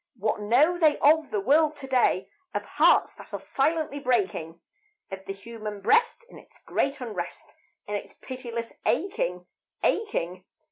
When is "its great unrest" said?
6.39-7.53